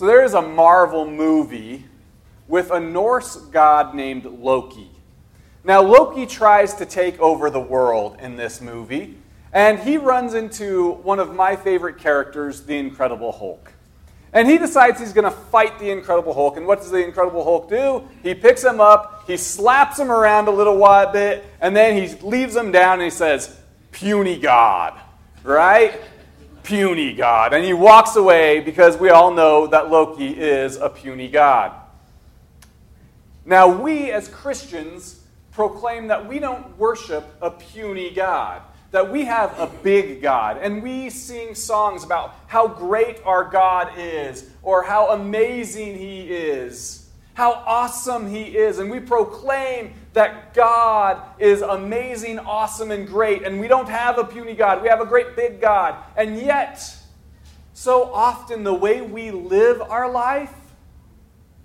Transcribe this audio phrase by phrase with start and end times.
[0.00, 1.84] So there is a Marvel movie
[2.48, 4.90] with a Norse god named Loki.
[5.62, 9.18] Now, Loki tries to take over the world in this movie,
[9.52, 13.74] and he runs into one of my favorite characters, the Incredible Hulk.
[14.32, 16.56] And he decides he's going to fight the Incredible Hulk.
[16.56, 18.08] And what does the Incredible Hulk do?
[18.22, 22.16] He picks him up, he slaps him around a little while bit, and then he
[22.26, 23.54] leaves him down and he says,
[23.92, 24.98] Puny God.
[25.44, 26.00] Right?
[26.70, 27.52] Puny God.
[27.52, 31.72] And he walks away because we all know that Loki is a puny God.
[33.44, 39.56] Now, we as Christians proclaim that we don't worship a puny God that we have
[39.58, 45.10] a big God, and we sing songs about how great our God is, or how
[45.10, 52.90] amazing He is, how awesome He is, and we proclaim that God is amazing, awesome,
[52.90, 55.96] and great, and we don't have a puny God, we have a great big God,
[56.16, 56.96] and yet,
[57.72, 60.54] so often the way we live our life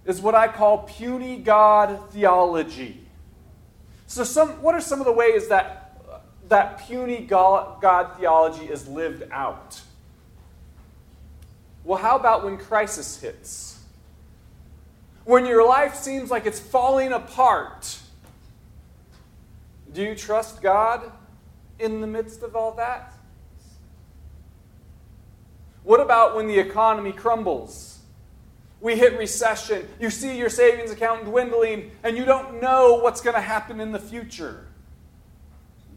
[0.06, 3.02] is what I call puny God theology.
[4.08, 5.86] So, some, what are some of the ways that
[6.50, 9.82] that puny God theology is lived out.
[11.84, 13.80] Well, how about when crisis hits?
[15.24, 18.00] When your life seems like it's falling apart,
[19.96, 21.10] do you trust God
[21.80, 23.16] in the midst of all that?
[25.84, 28.00] What about when the economy crumbles?
[28.82, 33.36] We hit recession, you see your savings account dwindling, and you don't know what's going
[33.36, 34.68] to happen in the future.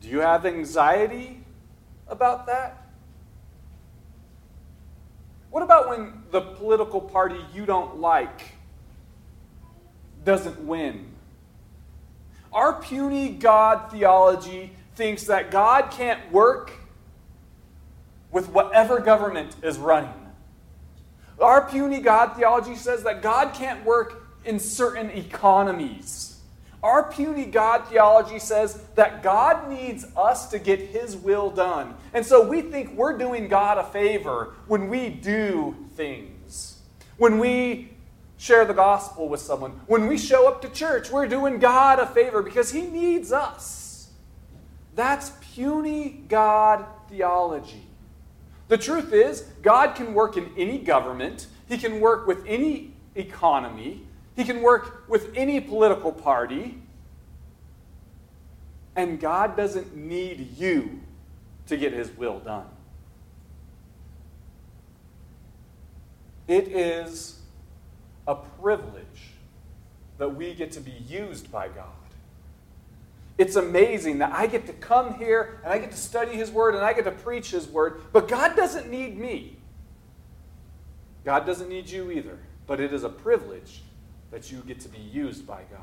[0.01, 1.45] Do you have anxiety
[2.07, 2.87] about that?
[5.51, 8.43] What about when the political party you don't like
[10.25, 11.18] doesn't win?
[12.53, 16.73] Our puny God theology thinks that God can't work
[18.31, 20.13] with whatever government is running.
[21.41, 26.41] Our puny God theology says that God can't work in certain economies.
[26.83, 31.95] Our puny God theology says that God needs us to get His will done.
[32.15, 36.79] And so we think we're doing God a favor when we do things.
[37.17, 37.91] When we
[38.39, 42.07] share the gospel with someone, when we show up to church, we're doing God a
[42.07, 44.09] favor because He needs us.
[44.95, 47.87] That's puny God theology.
[48.69, 54.03] The truth is, God can work in any government, He can work with any economy,
[54.39, 56.81] he can work with any political party.
[58.95, 61.01] And God doesn't need you
[61.67, 62.67] to get his will done.
[66.47, 67.38] It is
[68.29, 69.33] a privilege
[70.19, 71.87] that we get to be used by God.
[73.39, 76.75] It's amazing that I get to come here and I get to study His Word
[76.75, 79.57] and I get to preach His Word, but God doesn't need me.
[81.25, 83.83] God doesn't need you either, but it is a privilege
[84.31, 85.81] that you get to be used by God.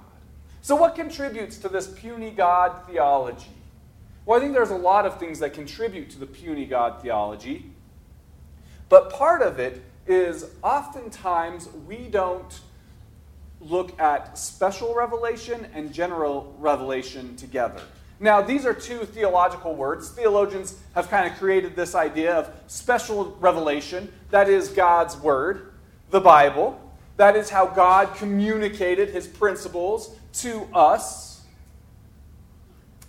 [0.61, 3.51] So, what contributes to this puny God theology?
[4.25, 7.71] Well, I think there's a lot of things that contribute to the puny God theology,
[8.89, 12.59] but part of it is oftentimes we don't
[13.59, 17.81] look at special revelation and general revelation together.
[18.19, 20.09] Now, these are two theological words.
[20.09, 25.73] Theologians have kind of created this idea of special revelation, that is God's Word,
[26.11, 26.79] the Bible,
[27.17, 31.43] that is how God communicated his principles to us.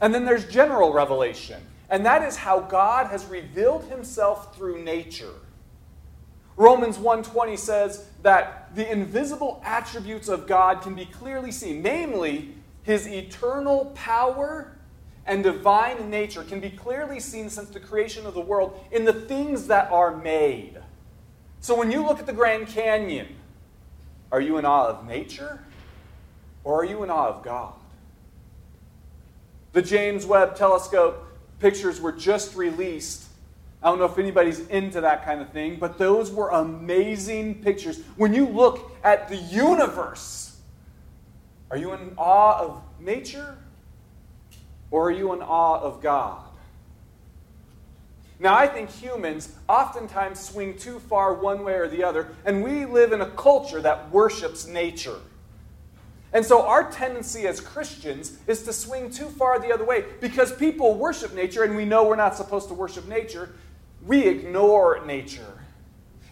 [0.00, 5.34] And then there's general revelation, and that is how God has revealed himself through nature.
[6.56, 13.06] Romans 1:20 says that the invisible attributes of God can be clearly seen, namely his
[13.06, 14.72] eternal power
[15.26, 19.12] and divine nature can be clearly seen since the creation of the world in the
[19.12, 20.78] things that are made.
[21.60, 23.34] So when you look at the Grand Canyon,
[24.30, 25.60] are you in awe of nature
[26.64, 27.74] or are you in awe of God?
[29.72, 31.22] The James Webb Telescope
[31.58, 33.25] pictures were just released.
[33.86, 38.00] I don't know if anybody's into that kind of thing, but those were amazing pictures.
[38.16, 40.56] When you look at the universe,
[41.71, 43.56] are you in awe of nature
[44.91, 46.42] or are you in awe of God?
[48.41, 52.86] Now, I think humans oftentimes swing too far one way or the other, and we
[52.86, 55.21] live in a culture that worships nature.
[56.33, 60.53] And so, our tendency as Christians is to swing too far the other way because
[60.53, 63.54] people worship nature, and we know we're not supposed to worship nature.
[64.06, 65.64] We ignore nature.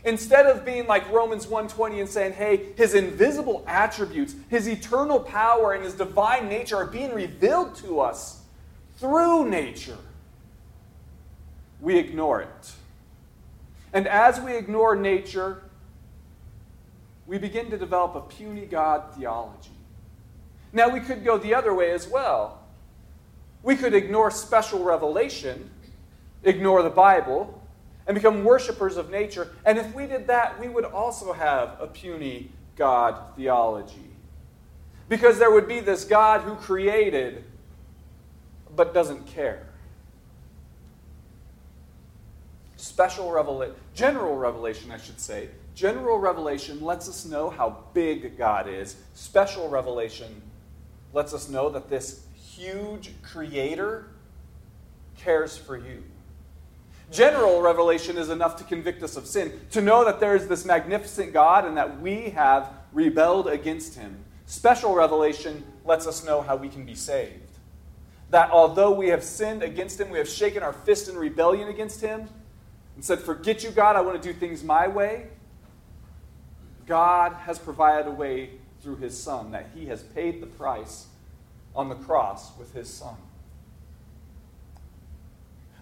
[0.05, 5.73] Instead of being like Romans 1:20 and saying, "Hey, his invisible attributes, his eternal power
[5.73, 8.43] and his divine nature are being revealed to us
[8.99, 9.99] through nature."
[11.85, 12.73] we ignore it.
[13.93, 15.63] And as we ignore nature,
[17.27, 19.71] we begin to develop a puny God theology.
[20.73, 22.59] Now, we could go the other way as well.
[23.63, 25.71] We could ignore special revelation,
[26.43, 27.63] ignore the Bible,
[28.07, 29.53] and become worshippers of nature.
[29.65, 34.11] And if we did that, we would also have a puny God theology.
[35.09, 37.45] Because there would be this God who created
[38.75, 39.67] but doesn't care.
[42.77, 45.49] Special revelation, general revelation, I should say.
[45.75, 48.97] General revelation lets us know how big God is.
[49.15, 50.43] Special revelation
[51.13, 54.09] lets us know that this huge creator
[55.17, 56.03] cares for you.
[57.11, 60.65] General revelation is enough to convict us of sin, to know that there is this
[60.65, 64.25] magnificent God and that we have rebelled against him.
[64.47, 67.41] Special revelation lets us know how we can be saved.
[68.31, 72.01] That although we have sinned against him, we have shaken our fist in rebellion against
[72.01, 72.29] him,
[72.95, 75.29] and said, Forget you, God, I want to do things my way.
[76.87, 78.51] God has provided a way
[78.83, 81.07] through his Son, that he has paid the price
[81.75, 83.17] on the cross with his Son.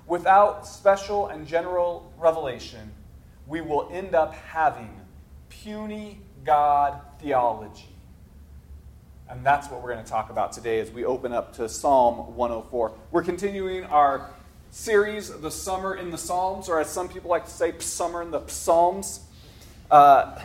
[0.07, 2.93] Without special and general revelation,
[3.47, 4.91] we will end up having
[5.49, 7.89] puny God theology.
[9.29, 12.37] And that's what we're going to talk about today as we open up to Psalm
[12.37, 12.93] 104.
[13.11, 14.31] We're continuing our
[14.71, 18.31] series, The Summer in the Psalms, or as some people like to say, Summer in
[18.31, 19.21] the Psalms.
[19.91, 20.41] Uh,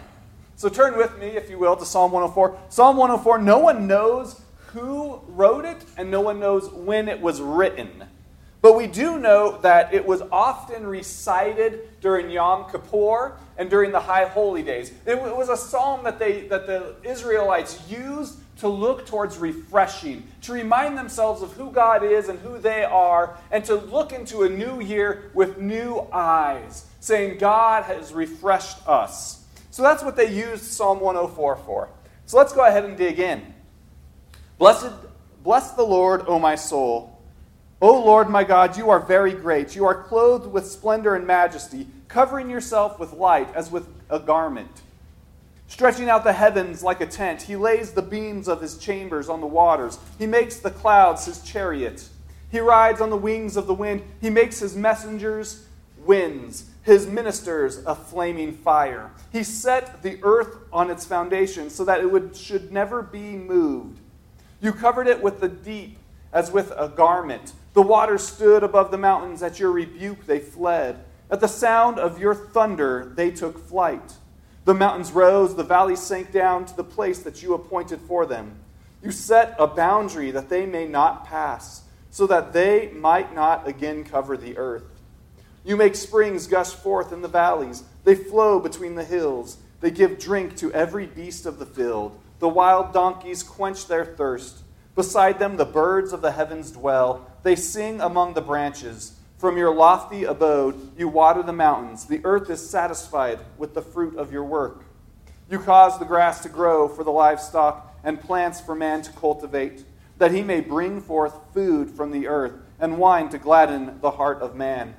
[0.55, 2.57] so turn with me, if you will, to Psalm 104.
[2.69, 7.41] Psalm 104, no one knows who wrote it, and no one knows when it was
[7.41, 8.03] written.
[8.67, 13.99] But we do know that it was often recited during Yom Kippur and during the
[14.01, 14.91] High Holy Days.
[15.05, 20.51] It was a psalm that, they, that the Israelites used to look towards refreshing, to
[20.51, 24.49] remind themselves of who God is and who they are, and to look into a
[24.49, 29.45] new year with new eyes, saying, God has refreshed us.
[29.71, 31.87] So that's what they used Psalm 104 for.
[32.25, 33.53] So let's go ahead and dig in.
[34.57, 34.91] Blessed,
[35.41, 37.16] bless the Lord, O my soul.
[37.79, 39.75] O Lord my God, you are very great.
[39.75, 44.81] You are clothed with splendor and majesty, covering yourself with light as with a garment.
[45.67, 49.41] Stretching out the heavens like a tent, he lays the beams of his chambers on
[49.41, 49.99] the waters.
[50.17, 52.07] He makes the clouds his chariot.
[52.49, 54.01] He rides on the wings of the wind.
[54.21, 55.65] He makes his messengers
[55.99, 59.11] winds, his ministers a flaming fire.
[59.31, 63.99] He set the earth on its foundation so that it would, should never be moved.
[64.61, 65.99] You covered it with the deep
[66.33, 67.53] as with a garment.
[67.77, 69.43] The waters stood above the mountains.
[69.43, 71.05] At your rebuke, they fled.
[71.29, 74.13] At the sound of your thunder, they took flight.
[74.65, 78.55] The mountains rose, the valleys sank down to the place that you appointed for them.
[79.03, 84.03] You set a boundary that they may not pass, so that they might not again
[84.03, 84.99] cover the earth.
[85.63, 89.57] You make springs gush forth in the valleys, they flow between the hills.
[89.81, 92.19] They give drink to every beast of the field.
[92.39, 94.63] The wild donkeys quench their thirst.
[94.95, 97.31] Beside them, the birds of the heavens dwell.
[97.47, 99.13] They sing among the branches.
[99.37, 102.05] From your lofty abode, you water the mountains.
[102.05, 104.83] The earth is satisfied with the fruit of your work.
[105.49, 109.85] You cause the grass to grow for the livestock and plants for man to cultivate,
[110.17, 112.51] that he may bring forth food from the earth
[112.81, 114.93] and wine to gladden the heart of man,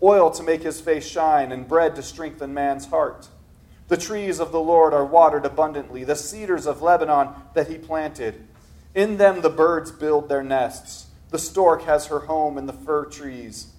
[0.00, 3.26] oil to make his face shine, and bread to strengthen man's heart.
[3.88, 8.46] The trees of the Lord are watered abundantly, the cedars of Lebanon that he planted.
[8.94, 11.07] In them the birds build their nests.
[11.30, 13.72] The stork has her home in the fir trees.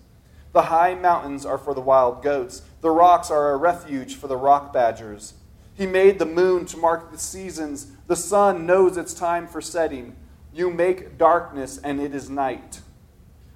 [0.52, 2.62] The high mountains are for the wild goats.
[2.82, 5.34] The rocks are a refuge for the rock badgers.
[5.76, 7.92] He made the moon to mark the seasons.
[8.08, 10.16] The sun knows its time for setting.
[10.54, 12.82] You make darkness, and it is night.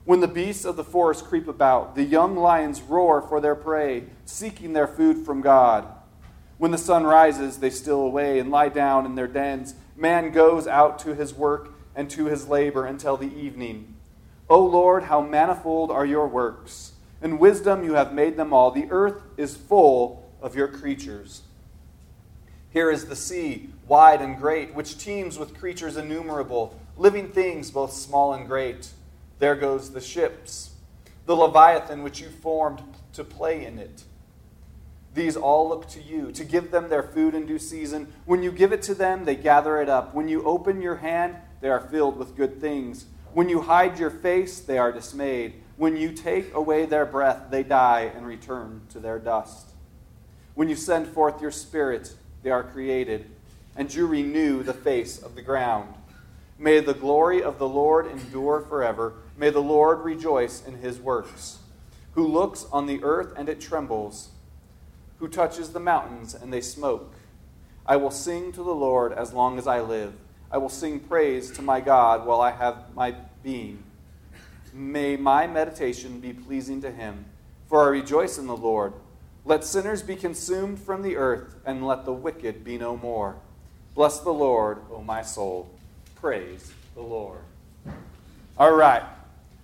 [0.06, 4.06] When the beasts of the forest creep about, the young lions roar for their prey,
[4.26, 5.88] seeking their food from God.
[6.58, 9.76] When the sun rises, they steal away and lie down in their dens.
[9.96, 13.96] Man goes out to his work and to his labor until the evening.
[14.50, 16.94] O Lord, how manifold are your works!
[17.22, 18.72] In wisdom you have made them all.
[18.72, 21.44] The earth is full of your creatures.
[22.72, 27.94] Here is the sea, wide and great, which teems with creatures innumerable, living things both
[27.94, 28.90] small and great.
[29.40, 30.72] There goes the ships,
[31.26, 32.82] the Leviathan which you formed
[33.14, 34.04] to play in it.
[35.14, 38.12] These all look to you, to give them their food in due season.
[38.26, 40.16] When you give it to them, they gather it up.
[40.16, 43.06] When you open your hand, they are filled with good things.
[43.32, 45.54] When you hide your face, they are dismayed.
[45.78, 49.70] When you take away their breath, they die and return to their dust.
[50.56, 53.32] When you send forth your spirit, they are created,
[53.78, 55.94] and you renew the face of the ground.
[56.60, 59.14] May the glory of the Lord endure forever.
[59.38, 61.60] May the Lord rejoice in his works.
[62.12, 64.32] Who looks on the earth and it trembles,
[65.20, 67.16] who touches the mountains and they smoke.
[67.86, 70.14] I will sing to the Lord as long as I live.
[70.54, 73.84] I will sing praise to my God while I have my being.
[74.72, 77.26] May my meditation be pleasing to him,
[77.68, 78.94] for I rejoice in the Lord.
[79.46, 83.36] Let sinners be consumed from the earth, and let the wicked be no more.
[83.96, 85.70] Bless the Lord, O my soul.
[86.16, 87.40] Praise the Lord.
[88.56, 89.04] All right.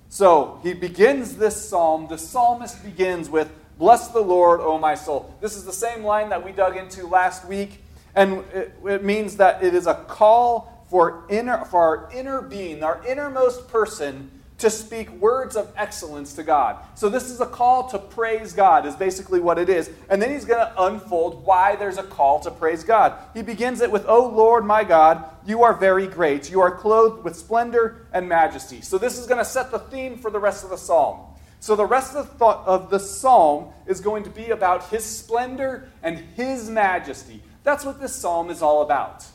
[0.10, 2.08] So he begins this psalm.
[2.08, 5.36] The psalmist begins with, Bless the Lord, O my soul.
[5.40, 7.84] This is the same line that we dug into last week.
[8.16, 12.84] And it, it means that it is a call for, inner, for our inner being,
[12.84, 16.78] our innermost person, to speak words of excellence to God.
[16.96, 19.90] So this is a call to praise God, is basically what it is.
[20.10, 23.18] And then he's going to unfold why there's a call to praise God.
[23.34, 26.52] He begins it with, O Lord my God, you are very great.
[26.52, 28.82] You are clothed with splendor and majesty.
[28.82, 31.22] So this is going to set the theme for the rest of the psalm.
[31.62, 35.06] So the rest of the, thought of the psalm is going to be about his
[35.06, 37.42] splendor and his majesty.
[37.64, 39.26] That's what this psalm is all about.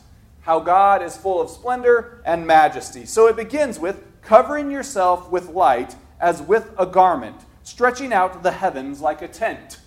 [0.45, 3.07] How God is full of splendor and majesty.
[3.07, 8.51] So it begins with covering yourself with light as with a garment, stretching out the
[8.51, 9.79] heavens like a tent.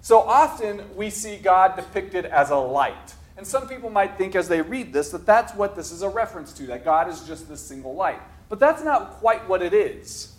[0.00, 3.14] So often we see God depicted as a light.
[3.36, 6.08] And some people might think as they read this that that's what this is a
[6.08, 8.20] reference to, that God is just this single light.
[8.48, 10.32] But that's not quite what it is.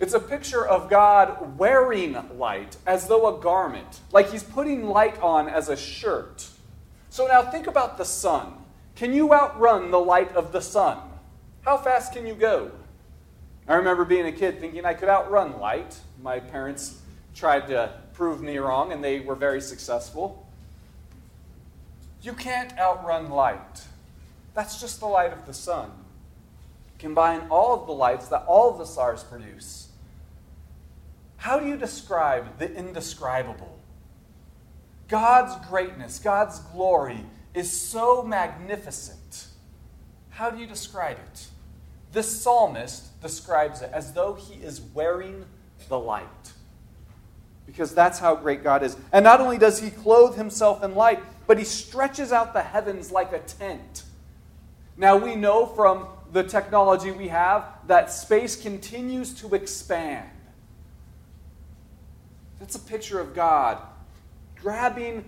[0.00, 5.20] It's a picture of God wearing light as though a garment, like he's putting light
[5.20, 6.48] on as a shirt.
[7.16, 8.52] So now think about the sun.
[8.94, 10.98] Can you outrun the light of the sun?
[11.62, 12.70] How fast can you go?
[13.66, 15.98] I remember being a kid thinking I could outrun light.
[16.22, 17.00] My parents
[17.34, 20.46] tried to prove me wrong, and they were very successful.
[22.20, 23.86] You can't outrun light.
[24.52, 25.92] That's just the light of the sun.
[26.98, 29.88] Combine all of the lights that all of the stars produce.
[31.38, 33.75] How do you describe the indescribable?
[35.08, 39.46] God's greatness, God's glory is so magnificent.
[40.30, 41.46] How do you describe it?
[42.12, 45.44] This psalmist describes it as though he is wearing
[45.88, 46.52] the light.
[47.66, 48.96] Because that's how great God is.
[49.12, 53.10] And not only does he clothe himself in light, but he stretches out the heavens
[53.10, 54.04] like a tent.
[54.96, 60.28] Now we know from the technology we have that space continues to expand.
[62.58, 63.78] That's a picture of God
[64.60, 65.24] grabbing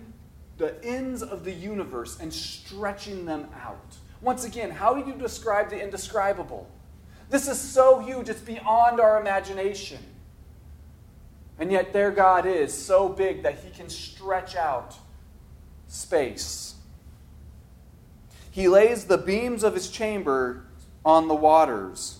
[0.57, 3.97] the ends of the universe and stretching them out.
[4.21, 6.69] Once again, how do you describe the indescribable?
[7.29, 9.99] This is so huge, it's beyond our imagination.
[11.59, 14.95] And yet, there God is, so big that he can stretch out
[15.87, 16.75] space.
[18.51, 20.65] He lays the beams of his chamber
[21.05, 22.19] on the waters.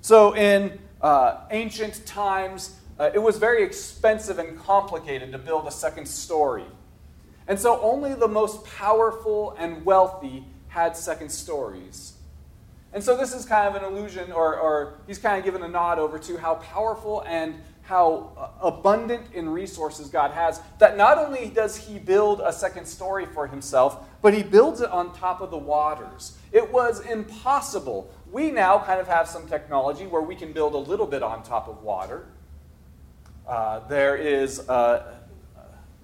[0.00, 5.70] So, in uh, ancient times, uh, it was very expensive and complicated to build a
[5.70, 6.66] second story.
[7.48, 12.12] And so, only the most powerful and wealthy had second stories.
[12.92, 15.68] And so, this is kind of an illusion, or, or he's kind of given a
[15.68, 21.16] nod over to how powerful and how uh, abundant in resources God has, that not
[21.16, 25.40] only does he build a second story for himself, but he builds it on top
[25.40, 26.36] of the waters.
[26.52, 28.12] It was impossible.
[28.30, 31.42] We now kind of have some technology where we can build a little bit on
[31.42, 32.26] top of water.
[33.50, 35.16] Uh, there is uh,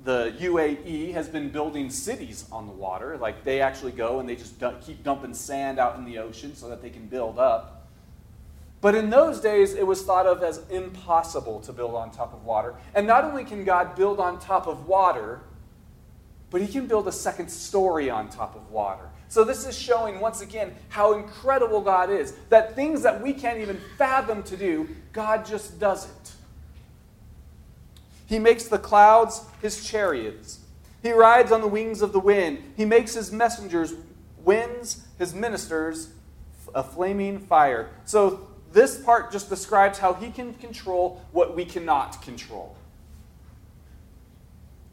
[0.03, 3.17] the UAE has been building cities on the water.
[3.19, 6.69] Like they actually go and they just keep dumping sand out in the ocean so
[6.69, 7.87] that they can build up.
[8.81, 12.45] But in those days, it was thought of as impossible to build on top of
[12.45, 12.75] water.
[12.97, 15.41] And not only can God build on top of water,
[16.51, 19.09] but he can build a second story on top of water.
[19.29, 22.33] So this is showing once again how incredible God is.
[22.49, 26.33] That things that we can't even fathom to do, God just does it.
[28.27, 30.61] He makes the clouds his chariots.
[31.03, 32.73] He rides on the wings of the wind.
[32.77, 33.95] He makes his messengers
[34.45, 36.09] winds, his ministers
[36.75, 37.89] a flaming fire.
[38.05, 42.77] So this part just describes how he can control what we cannot control.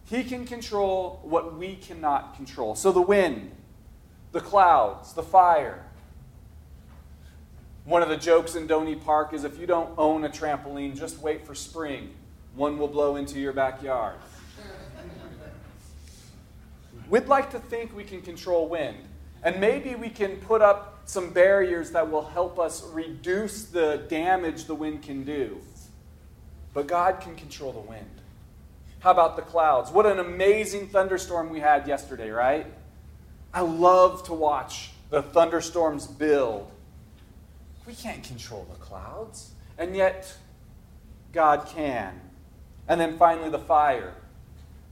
[0.06, 2.76] He can control what we cannot control.
[2.76, 3.52] So the wind,
[4.32, 5.84] the clouds, the fire.
[7.86, 11.20] One of the jokes in Doney Park is if you don't own a trampoline, just
[11.20, 12.12] wait for spring.
[12.56, 14.16] One will blow into your backyard.
[17.10, 18.98] We'd like to think we can control wind.
[19.44, 24.66] And maybe we can put up some barriers that will help us reduce the damage
[24.66, 25.60] the wind can do.
[26.74, 28.22] But God can control the wind.
[29.00, 29.92] How about the clouds?
[29.92, 32.66] What an amazing thunderstorm we had yesterday, right?
[33.54, 36.72] I love to watch the thunderstorms build.
[37.86, 40.34] We can't control the clouds, and yet
[41.34, 42.20] God can.
[42.88, 44.14] And then finally, the fire.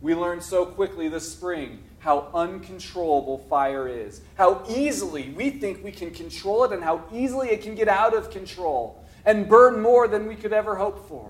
[0.02, 5.92] We learned so quickly this spring how uncontrollable fire is, how easily we think we
[5.92, 10.08] can control it, and how easily it can get out of control and burn more
[10.08, 11.30] than we could ever hope for.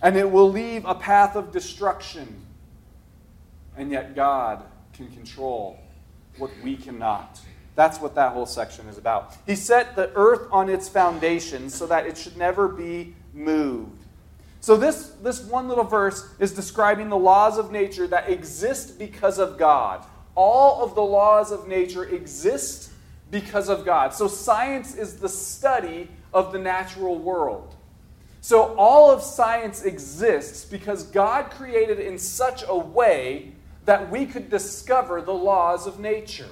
[0.00, 2.42] And it will leave a path of destruction.
[3.76, 5.78] And yet, God can control
[6.38, 7.38] what we cannot.
[7.74, 9.36] That's what that whole section is about.
[9.46, 14.01] He set the earth on its foundation so that it should never be moved.
[14.62, 19.40] So, this, this one little verse is describing the laws of nature that exist because
[19.40, 20.06] of God.
[20.36, 22.92] All of the laws of nature exist
[23.32, 24.14] because of God.
[24.14, 27.74] So, science is the study of the natural world.
[28.40, 33.54] So, all of science exists because God created in such a way
[33.84, 36.50] that we could discover the laws of nature.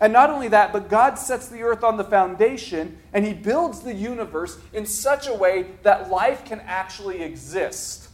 [0.00, 3.80] And not only that, but God sets the earth on the foundation and He builds
[3.80, 8.08] the universe in such a way that life can actually exist.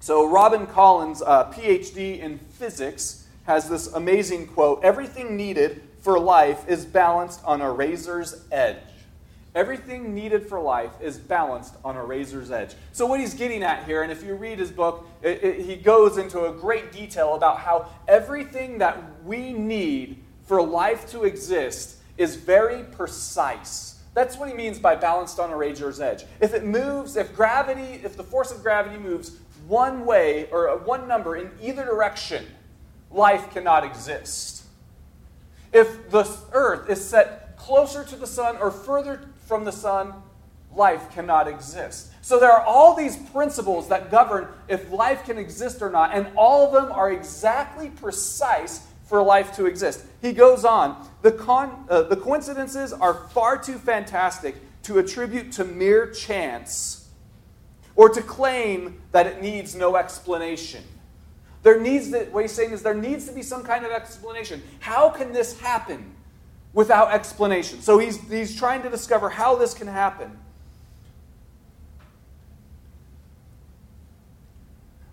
[0.00, 6.68] So, Robin Collins, a PhD in physics, has this amazing quote Everything needed for life
[6.68, 8.76] is balanced on a razor's edge.
[9.54, 12.74] Everything needed for life is balanced on a razor's edge.
[12.92, 15.76] So, what he's getting at here, and if you read his book, it, it, he
[15.76, 21.96] goes into a great detail about how everything that we need for life to exist
[22.16, 24.00] is very precise.
[24.14, 26.24] That's what he means by balanced on a razor's edge.
[26.40, 29.32] If it moves, if gravity, if the force of gravity moves
[29.66, 32.46] one way or uh, one number in either direction,
[33.10, 34.64] life cannot exist.
[35.72, 40.12] If the earth is set closer to the sun or further from the sun,
[40.76, 42.10] life cannot exist.
[42.22, 46.28] So there are all these principles that govern if life can exist or not, and
[46.36, 50.04] all of them are exactly precise for life to exist.
[50.22, 55.64] He goes on the, con, uh, the coincidences are far too fantastic to attribute to
[55.64, 57.08] mere chance
[57.96, 60.82] or to claim that it needs no explanation.
[61.62, 64.62] There needs to, what he's saying is there needs to be some kind of explanation.
[64.80, 66.14] How can this happen?
[66.74, 67.80] without explanation.
[67.80, 70.36] So he's, he's trying to discover how this can happen.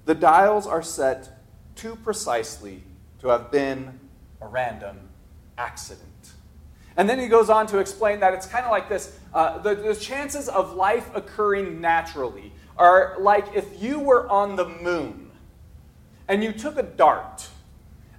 [0.05, 1.29] The dials are set
[1.75, 2.83] too precisely
[3.21, 3.99] to have been
[4.41, 4.97] a random
[5.57, 6.07] accident.
[6.97, 9.75] And then he goes on to explain that it's kind of like this uh, the,
[9.75, 15.31] the chances of life occurring naturally are like if you were on the moon
[16.27, 17.47] and you took a dart,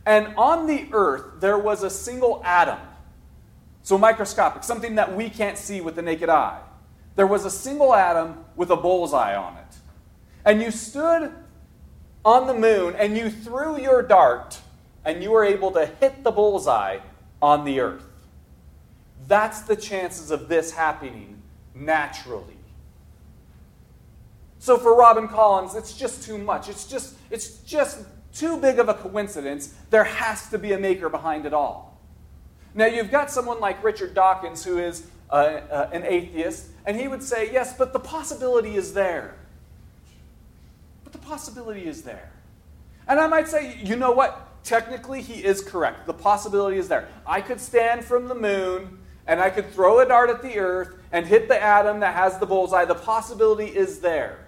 [0.07, 2.79] and on the earth there was a single atom
[3.83, 6.61] so microscopic, something that we can't see with the naked eye.
[7.17, 9.77] There was a single atom with a bullseye on it.
[10.45, 11.33] And you stood
[12.25, 14.61] on the moon and you threw your dart
[15.05, 16.99] and you were able to hit the bullseye
[17.41, 18.05] on the earth.
[19.27, 21.43] That's the chances of this happening
[21.75, 22.57] naturally.
[24.59, 26.69] So for Robin Collins, it's just too much.
[26.69, 29.75] It's just, it's just too big of a coincidence.
[29.91, 32.01] There has to be a maker behind it all.
[32.75, 37.09] Now, you've got someone like Richard Dawkins who is uh, uh, an atheist, and he
[37.09, 39.35] would say, yes, but the possibility is there.
[41.05, 42.31] But the possibility is there.
[43.09, 44.52] And I might say, you know what?
[44.65, 46.07] Technically, he is correct.
[46.07, 47.09] The possibility is there.
[47.27, 50.95] I could stand from the moon and I could throw a dart at the earth
[51.11, 52.85] and hit the atom that has the bullseye.
[52.85, 54.47] The possibility is there.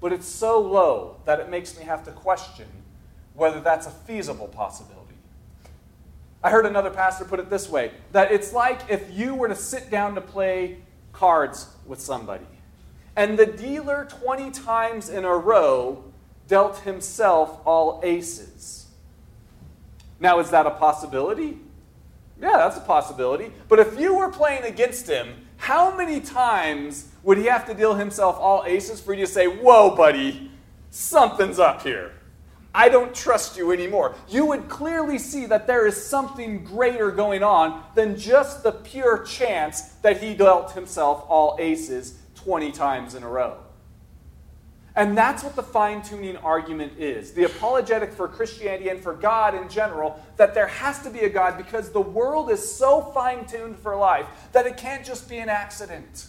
[0.00, 2.66] But it's so low that it makes me have to question
[3.34, 5.14] whether that's a feasible possibility.
[6.42, 9.56] I heard another pastor put it this way that it's like if you were to
[9.56, 10.78] sit down to play
[11.12, 12.44] cards with somebody,
[13.16, 16.04] and the dealer 20 times in a row
[16.48, 18.86] dealt himself all aces.
[20.20, 21.58] Now, is that a possibility?
[22.40, 23.52] Yeah, that's a possibility.
[23.68, 27.94] But if you were playing against him, how many times would he have to deal
[27.94, 30.50] himself all aces for you to say, Whoa, buddy,
[30.90, 32.12] something's up here?
[32.74, 34.16] I don't trust you anymore.
[34.28, 39.22] You would clearly see that there is something greater going on than just the pure
[39.22, 43.58] chance that he dealt himself all aces 20 times in a row.
[44.96, 49.54] And that's what the fine tuning argument is the apologetic for Christianity and for God
[49.54, 53.44] in general that there has to be a God because the world is so fine
[53.44, 56.28] tuned for life that it can't just be an accident.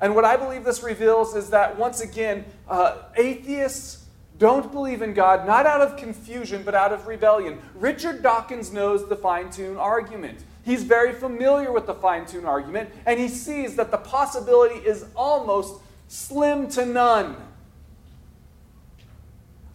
[0.00, 4.04] And what I believe this reveals is that, once again, uh, atheists
[4.38, 7.58] don't believe in God, not out of confusion, but out of rebellion.
[7.74, 10.40] Richard Dawkins knows the fine tune argument.
[10.64, 15.06] He's very familiar with the fine tune argument, and he sees that the possibility is
[15.14, 15.80] almost
[16.14, 17.36] slim to none.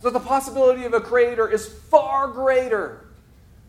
[0.01, 3.05] So the possibility of a creator is far greater.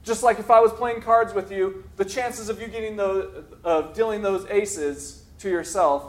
[0.05, 3.45] Just like if I was playing cards with you, the chances of you getting those,
[3.65, 6.05] of dealing those aces to yourself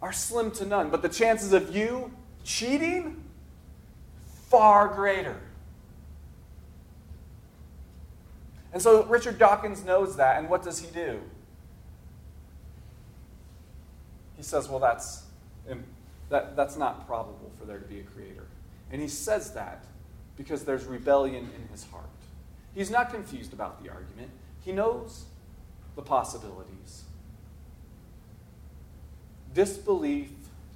[0.00, 0.88] are slim to none.
[0.88, 2.10] But the chances of you
[2.42, 3.22] cheating,
[4.48, 5.38] far greater.
[8.72, 11.20] And so Richard Dawkins knows that, and what does he do?
[14.38, 15.23] He says, well, that's,
[16.28, 18.46] that, that's not probable for there to be a creator.
[18.90, 19.84] And he says that
[20.36, 22.04] because there's rebellion in his heart.
[22.74, 25.24] He's not confused about the argument, he knows
[25.96, 27.04] the possibilities.
[29.54, 30.30] Disbelief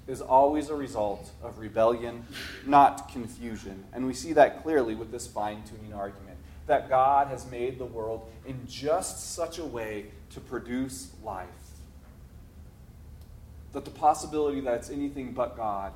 [0.07, 2.25] is always a result of rebellion,
[2.65, 3.85] not confusion.
[3.93, 7.85] And we see that clearly with this fine tuning argument that God has made the
[7.85, 11.49] world in just such a way to produce life.
[13.73, 15.93] That the possibility that it's anything but God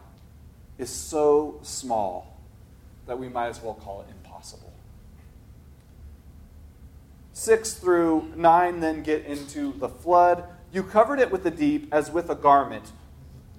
[0.79, 2.39] is so small
[3.07, 4.73] that we might as well call it impossible.
[7.33, 10.45] 6 through 9 then get into the flood.
[10.73, 12.93] You covered it with the deep as with a garment.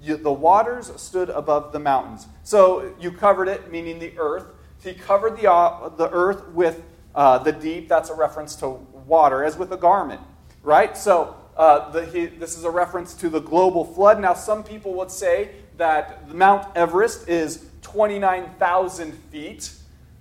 [0.02, 2.26] You, the waters stood above the mountains.
[2.42, 4.46] So you covered it, meaning the earth.
[4.82, 6.82] He covered the, uh, the earth with
[7.14, 7.88] uh, the deep.
[7.88, 8.68] That's a reference to
[9.06, 10.20] water, as with a garment,
[10.62, 10.96] right?
[10.96, 14.20] So uh, the, he, this is a reference to the global flood.
[14.20, 19.72] Now, some people would say that Mount Everest is 29,000 feet.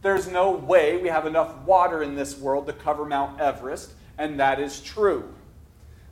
[0.01, 4.39] There's no way we have enough water in this world to cover Mount Everest, and
[4.39, 5.33] that is true.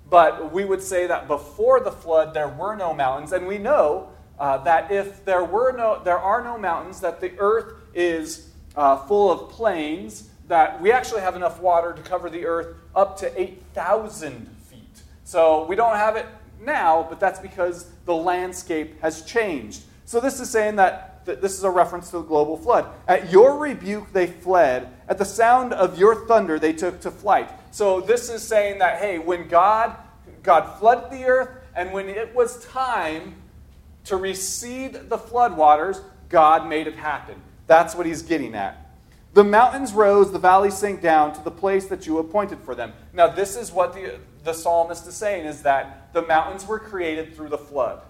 [0.10, 4.10] But we would say that before the flood, there were no mountains, and we know
[4.40, 8.98] uh, that if there were no, there are no mountains, that the earth is uh,
[9.06, 13.40] full of plains, that we actually have enough water to cover the earth up to
[13.40, 14.61] 8,000 feet.
[15.32, 16.26] So we don't have it
[16.60, 19.84] now, but that's because the landscape has changed.
[20.04, 22.88] So this is saying that this is a reference to the global flood.
[23.08, 24.90] At your rebuke, they fled.
[25.08, 27.50] At the sound of your thunder, they took to flight.
[27.74, 29.96] So this is saying that, hey, when God,
[30.44, 33.36] God flooded the earth, and when it was time
[34.04, 37.42] to recede the floodwaters, God made it happen.
[37.68, 38.92] That's what he's getting at.
[39.34, 42.92] The mountains rose, the valleys sank down to the place that you appointed for them.
[43.14, 47.36] Now, this is what the, the psalmist is saying is that the mountains were created
[47.36, 48.02] through the flood.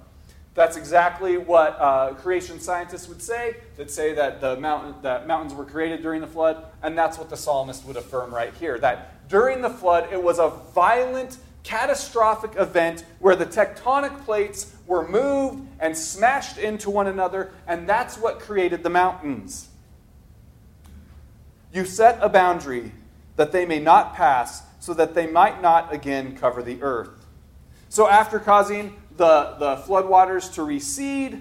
[0.54, 3.56] That's exactly what uh, creation scientists would say.
[3.78, 7.30] That say that the mountain, that mountains were created during the flood, and that's what
[7.30, 8.78] the psalmist would affirm right here.
[8.78, 15.08] That during the flood, it was a violent, catastrophic event where the tectonic plates were
[15.08, 19.70] moved and smashed into one another, and that's what created the mountains.
[21.74, 22.92] You set a boundary
[23.38, 27.28] that they may not pass, so that they might not again cover the earth.
[27.88, 31.40] So after causing the, the floodwaters to recede,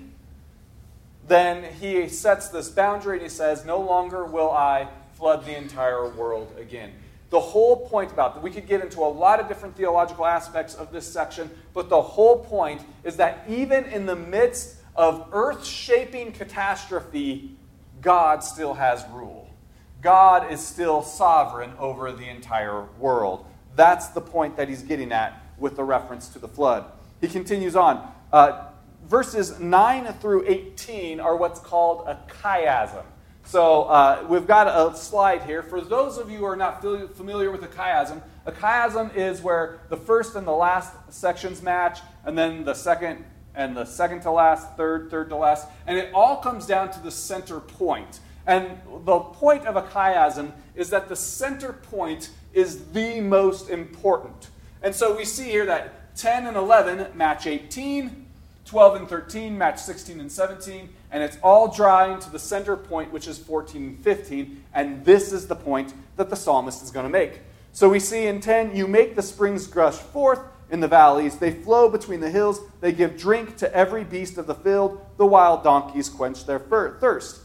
[1.27, 6.07] then he sets this boundary and he says, No longer will I flood the entire
[6.07, 6.93] world again.
[7.31, 10.75] The whole point about that, we could get into a lot of different theological aspects
[10.75, 15.65] of this section, but the whole point is that even in the midst of earth
[15.65, 17.57] shaping catastrophe,
[18.03, 19.50] God still has rule.
[20.01, 23.45] God is still sovereign over the entire world.
[23.77, 26.85] That's the point that he's getting at with the reference to the flood.
[27.21, 28.13] He continues on.
[28.33, 28.69] Uh,
[29.05, 33.05] verses 9 through 18 are what's called a chiasm.
[33.45, 35.63] So uh, we've got a slide here.
[35.63, 39.81] For those of you who are not familiar with a chiasm, a chiasm is where
[39.89, 44.31] the first and the last sections match, and then the second and the second to
[44.31, 48.21] last, third, third to last, and it all comes down to the center point.
[48.47, 54.49] And the point of a chiasm is that the center point is the most important.
[54.83, 58.27] And so we see here that 10 and 11 match 18,
[58.65, 63.13] 12 and 13 match 16 and 17, and it's all drawing to the center point,
[63.13, 67.05] which is 14 and 15, and this is the point that the psalmist is going
[67.05, 67.41] to make.
[67.73, 71.51] So we see in 10, you make the springs gush forth in the valleys, they
[71.51, 75.65] flow between the hills, they give drink to every beast of the field, the wild
[75.65, 77.41] donkeys quench their thirst.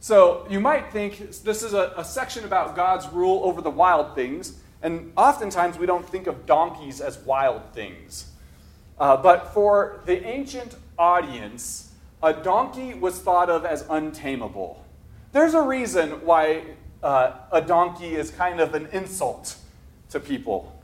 [0.00, 4.14] So you might think this is a, a section about God's rule over the wild
[4.14, 4.60] things.
[4.82, 8.30] And oftentimes we don't think of donkeys as wild things.
[8.98, 14.84] Uh, but for the ancient audience, a donkey was thought of as untamable.
[15.32, 16.62] There's a reason why
[17.02, 19.56] uh, a donkey is kind of an insult
[20.10, 20.80] to people.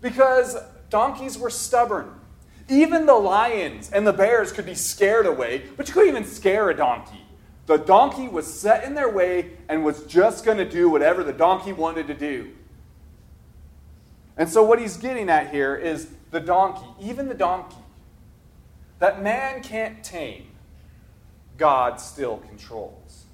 [0.00, 0.56] Because
[0.90, 2.20] donkeys were stubborn.
[2.68, 6.70] Even the lions and the bears could be scared away, but you couldn't even scare
[6.70, 7.23] a donkey.
[7.66, 11.32] The donkey was set in their way and was just going to do whatever the
[11.32, 12.50] donkey wanted to do.
[14.36, 17.76] And so, what he's getting at here is the donkey, even the donkey,
[18.98, 20.46] that man can't tame,
[21.56, 23.24] God still controls.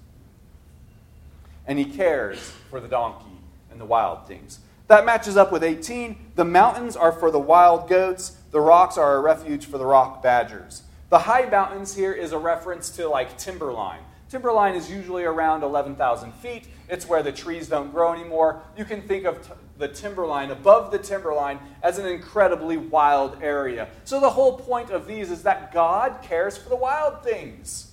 [1.67, 3.39] And he cares for the donkey
[3.71, 4.61] and the wild things.
[4.89, 6.33] That matches up with 18.
[6.35, 10.23] The mountains are for the wild goats, the rocks are a refuge for the rock
[10.23, 10.83] badgers.
[11.09, 14.03] The high mountains here is a reference to like timberline.
[14.31, 16.69] Timberline is usually around 11,000 feet.
[16.89, 18.63] It's where the trees don't grow anymore.
[18.79, 23.89] You can think of t- the timberline, above the timberline, as an incredibly wild area.
[24.05, 27.91] So the whole point of these is that God cares for the wild things.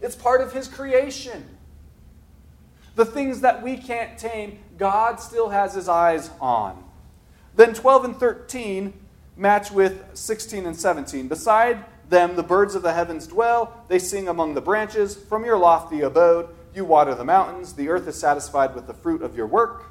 [0.00, 1.44] It's part of His creation.
[2.94, 6.84] The things that we can't tame, God still has His eyes on.
[7.56, 8.92] Then 12 and 13
[9.36, 11.26] match with 16 and 17.
[11.26, 15.14] Beside them the birds of the heavens dwell, they sing among the branches.
[15.14, 17.74] From your lofty abode, you water the mountains.
[17.74, 19.84] The earth is satisfied with the fruit of your work.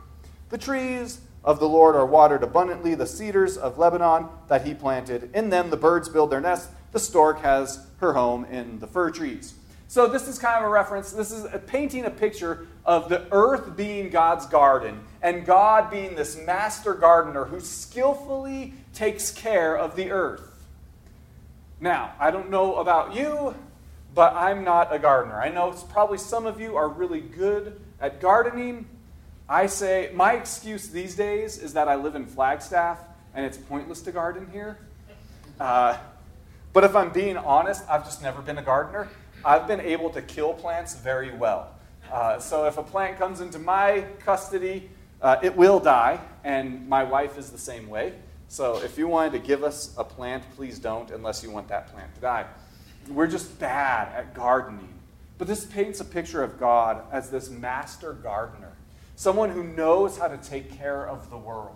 [0.49, 5.29] The trees of the Lord are watered abundantly, the cedars of Lebanon that he planted.
[5.33, 6.69] In them the birds build their nests.
[6.91, 9.53] The stork has her home in the fir trees.
[9.89, 11.11] So, this is kind of a reference.
[11.11, 16.15] This is a painting a picture of the earth being God's garden and God being
[16.15, 20.41] this master gardener who skillfully takes care of the earth.
[21.79, 23.55] Now, I don't know about you,
[24.15, 25.39] but I'm not a gardener.
[25.39, 28.87] I know probably some of you are really good at gardening.
[29.47, 32.99] I say, my excuse these days is that I live in Flagstaff
[33.35, 34.79] and it's pointless to garden here.
[35.59, 35.97] Uh,
[36.73, 39.07] but if I'm being honest, I've just never been a gardener.
[39.45, 41.75] I've been able to kill plants very well.
[42.11, 44.89] Uh, so if a plant comes into my custody,
[45.21, 48.13] uh, it will die, and my wife is the same way.
[48.47, 51.87] So if you wanted to give us a plant, please don't, unless you want that
[51.93, 52.45] plant to die.
[53.09, 54.93] We're just bad at gardening.
[55.37, 58.73] But this paints a picture of God as this master gardener,
[59.15, 61.75] someone who knows how to take care of the world.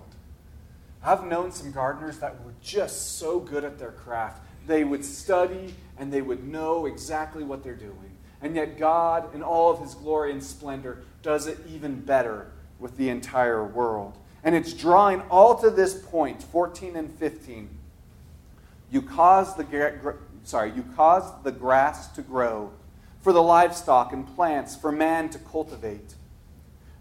[1.04, 4.42] I've known some gardeners that were just so good at their craft.
[4.68, 8.18] They would study and they would know exactly what they're doing.
[8.42, 12.98] And yet, God, in all of his glory and splendor, does it even better with
[12.98, 14.18] the entire world.
[14.44, 17.70] And it's drawing all to this point, 14 and 15.
[18.90, 22.72] You cause the, sorry, you cause the grass to grow
[23.22, 26.16] for the livestock and plants for man to cultivate,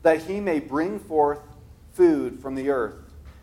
[0.03, 1.41] that he may bring forth
[1.93, 2.97] food from the earth,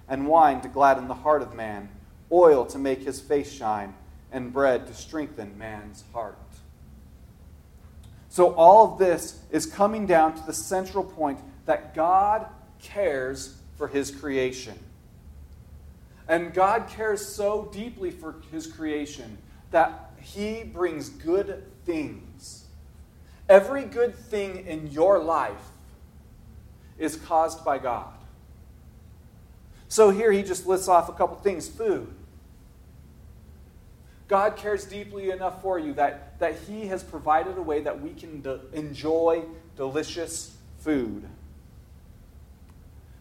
[0.08, 1.90] and wine to gladden the heart of man,
[2.32, 3.94] oil to make his face shine,
[4.32, 6.38] and bread to strengthen man's heart.
[8.30, 12.46] So, all of this is coming down to the central point that God
[12.82, 14.78] cares for his creation.
[16.28, 19.38] And God cares so deeply for his creation
[19.72, 22.66] that he brings good things.
[23.48, 25.72] Every good thing in your life
[26.98, 28.14] is caused by God.
[29.88, 32.14] So here he just lists off a couple things food.
[34.28, 38.14] God cares deeply enough for you that, that he has provided a way that we
[38.14, 39.44] can de- enjoy
[39.78, 41.24] delicious food.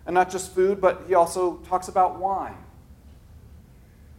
[0.06, 2.56] And not just food, but he also talks about wine.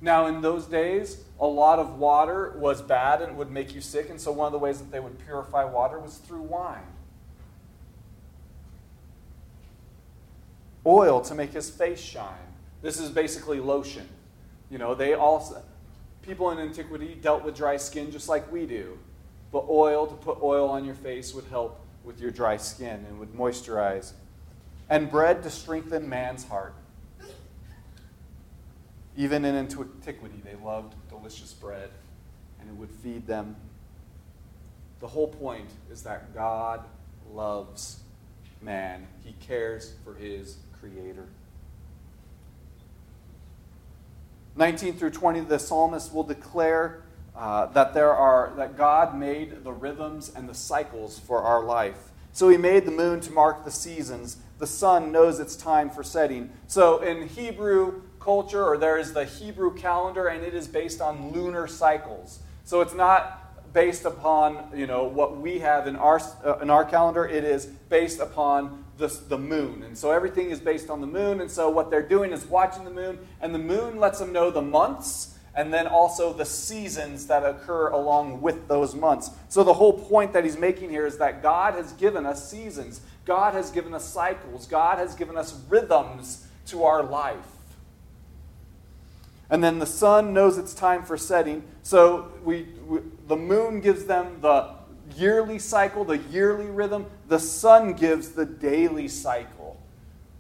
[0.02, 4.10] Now, in those days, a lot of water was bad and would make you sick,
[4.10, 6.86] and so one of the ways that they would purify water was through wine.
[10.86, 12.34] Oil to make his face shine.
[12.82, 14.08] This is basically lotion.
[14.69, 15.63] You know, they also,
[16.21, 19.00] people in antiquity dealt with dry skin just like we do.
[19.52, 23.19] But oil, to put oil on your face, would help with your dry skin and
[23.19, 24.12] would moisturize
[24.89, 26.73] and bread to strengthen man's heart.
[29.15, 31.89] Even in antiquity, they loved delicious bread,
[32.60, 33.56] and it would feed them.
[35.00, 36.84] The whole point is that God
[37.32, 38.00] loves
[38.62, 41.26] man, He cares for His Creator.
[44.56, 47.04] 19 through 20, the psalmist will declare
[47.36, 52.12] uh, that there are that God made the rhythms and the cycles for our life.
[52.34, 56.04] So he made the moon to mark the seasons the sun knows it's time for
[56.04, 56.50] setting.
[56.67, 61.32] So in Hebrew culture, or there is the Hebrew calendar, and it is based on
[61.32, 62.39] lunar cycles.
[62.63, 66.84] So it's not based upon you know what we have in our uh, in our
[66.84, 67.26] calendar.
[67.26, 71.41] It is based upon the, the moon, and so everything is based on the moon.
[71.41, 74.50] And so what they're doing is watching the moon, and the moon lets them know
[74.50, 79.32] the months and then also the seasons that occur along with those months.
[79.50, 83.02] So, the whole point that he's making here is that God has given us seasons.
[83.26, 87.46] God has given us cycles, God has given us rhythms to our life.
[89.50, 91.63] And then the sun knows it's time for setting.
[91.82, 94.70] So we, we, the moon gives them the
[95.15, 97.06] yearly cycle, the yearly rhythm.
[97.30, 99.82] The sun gives the daily cycle.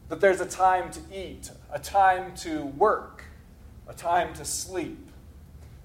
[0.09, 3.23] That there's a time to eat, a time to work,
[3.87, 5.06] a time to sleep.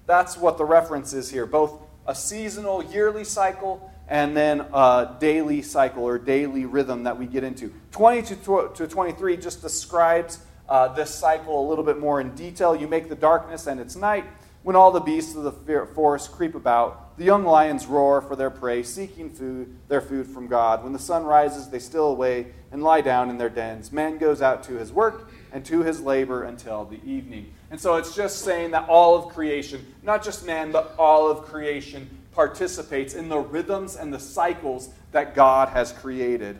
[0.05, 5.61] That's what the reference is here both a seasonal yearly cycle and then a daily
[5.61, 7.73] cycle or daily rhythm that we get into.
[7.91, 12.75] 20 to 23 just describes uh, this cycle a little bit more in detail.
[12.75, 14.25] You make the darkness and it's night.
[14.63, 18.49] when all the beasts of the forest creep about, the young lions roar for their
[18.49, 20.83] prey, seeking food, their food from God.
[20.83, 23.91] When the sun rises, they steal away and lie down in their dens.
[23.91, 27.53] Man goes out to his work and to his labor until the evening.
[27.71, 31.45] And so it's just saying that all of creation, not just man, but all of
[31.45, 36.57] creation, participates in the rhythms and the cycles that God has created.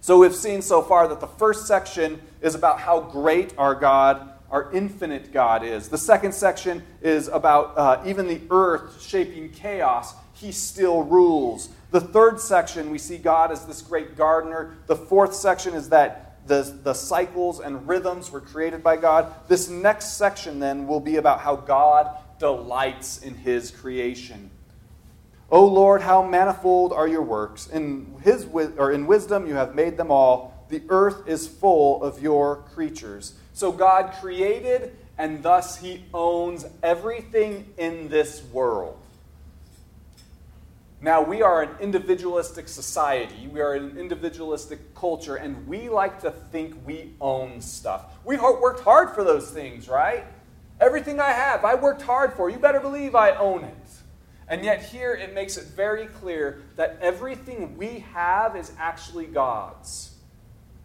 [0.00, 4.30] So we've seen so far that the first section is about how great our God,
[4.50, 5.88] our infinite God is.
[5.88, 10.14] The second section is about uh, even the earth shaping chaos.
[10.34, 11.68] He still rules.
[11.90, 14.76] The third section, we see God as this great gardener.
[14.86, 19.32] The fourth section is that the, the cycles and rhythms were created by God.
[19.48, 24.50] This next section, then, will be about how God delights in his creation.
[25.50, 27.68] O Lord, how manifold are your works.
[27.68, 28.46] In, his,
[28.78, 30.66] or in wisdom you have made them all.
[30.70, 33.34] The earth is full of your creatures.
[33.52, 39.01] So God created, and thus he owns everything in this world.
[41.04, 43.48] Now, we are an individualistic society.
[43.48, 48.14] We are an individualistic culture, and we like to think we own stuff.
[48.24, 50.24] We worked hard for those things, right?
[50.80, 52.50] Everything I have, I worked hard for.
[52.50, 53.74] You better believe I own it.
[54.46, 60.14] And yet, here it makes it very clear that everything we have is actually God's.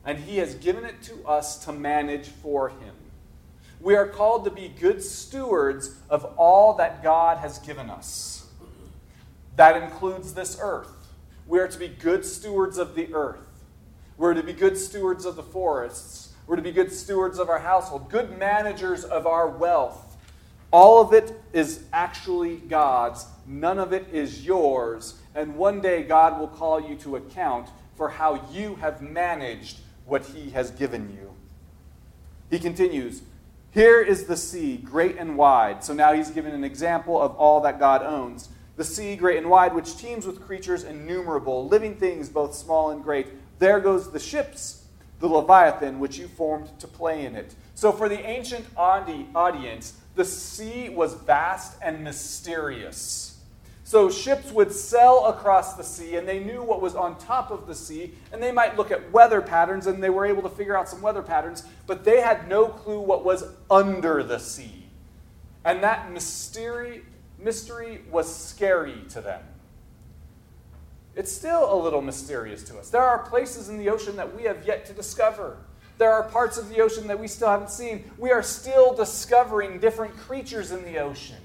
[0.04, 2.96] And He has given it to us to manage for Him.
[3.80, 8.47] We are called to be good stewards of all that God has given us.
[9.58, 10.90] That includes this earth.
[11.46, 13.40] We are to be good stewards of the earth.
[14.16, 16.34] We're to be good stewards of the forests.
[16.48, 20.18] We're to be good stewards of our household, good managers of our wealth.
[20.72, 25.16] All of it is actually God's, None of it is yours.
[25.34, 30.26] And one day God will call you to account for how you have managed what
[30.26, 31.34] He has given you.
[32.50, 33.22] He continues
[33.72, 35.84] Here is the sea, great and wide.
[35.84, 38.50] So now he's given an example of all that God owns.
[38.78, 43.04] The sea, great and wide, which teems with creatures innumerable, living things both small and
[43.04, 43.28] great.
[43.60, 44.86] There goes the ships,
[45.20, 47.56] the Leviathan, which you formed to play in it.
[47.74, 53.40] So for the ancient audience, the sea was vast and mysterious.
[53.84, 57.68] So ships would sail across the sea, and they knew what was on top of
[57.68, 60.78] the sea, and they might look at weather patterns, and they were able to figure
[60.78, 64.88] out some weather patterns, but they had no clue what was under the sea.
[65.64, 67.04] And that mystery,
[67.38, 69.42] mystery was scary to them.
[71.16, 72.90] It's still a little mysterious to us.
[72.90, 75.58] There are places in the ocean that we have yet to discover.
[75.98, 78.12] There are parts of the ocean that we still haven't seen.
[78.20, 81.38] We are still discovering different creatures in the ocean.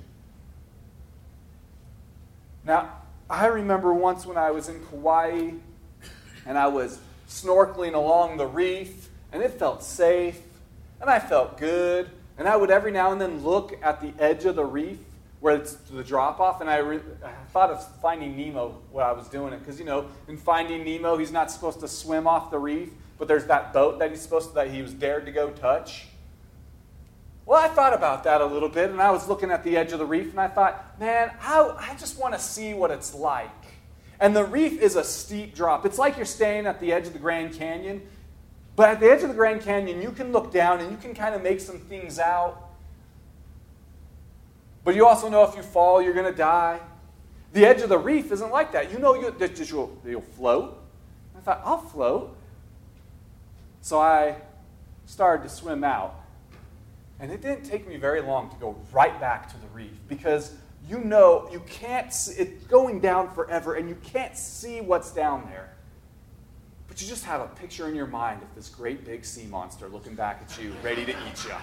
[2.65, 2.93] Now,
[3.31, 5.53] I remember once when I was in Kauai
[6.45, 10.39] and I was snorkeling along the reef, and it felt safe,
[11.01, 12.11] and I felt good.
[12.37, 14.99] And I would every now and then look at the edge of the reef
[15.43, 19.13] where it's the drop off, and I, re- I, thought of Finding Nemo while I
[19.13, 19.59] was doing it.
[19.59, 23.27] Because, you know, in Finding Nemo, he's not supposed to swim off the reef, but
[23.27, 26.07] there's that boat that he's supposed to, that he was dared to go touch.
[27.45, 29.91] Well, I thought about that a little bit, and I was looking at the edge
[29.91, 33.13] of the reef, and I thought, man, I, I just want to see what it's
[33.13, 33.51] like.
[34.21, 35.85] And the reef is a steep drop.
[35.85, 38.01] It's like you're staying at the edge of the Grand Canyon,
[38.77, 41.17] but at the edge of the Grand Canyon, you can look down and you can
[41.17, 42.62] kind of make some things out.
[44.85, 46.81] But you also know if you fall, you're going to die.
[47.53, 48.91] The edge of the reef isn't like that.
[48.91, 50.79] You know you, that you'll, you'll float.
[51.37, 52.37] I thought, I'll float.
[53.83, 54.37] So I
[55.07, 56.15] started to swim out.
[57.21, 60.55] And it didn't take me very long to go right back to the reef because
[60.89, 65.47] you know you can't see, it's going down forever and you can't see what's down
[65.51, 65.73] there.
[66.89, 69.89] But you just have a picture in your mind of this great big sea monster
[69.89, 71.55] looking back at you, ready to eat you.